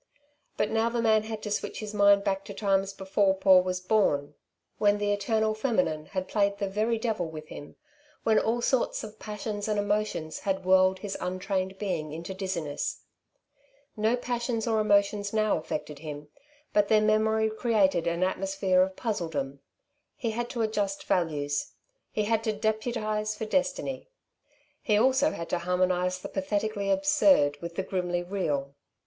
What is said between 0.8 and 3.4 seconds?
the man had to switch his mind back to times before